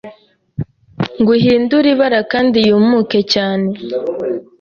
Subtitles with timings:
[1.19, 3.69] ngo ihindure ibara kandi yumuke cyane.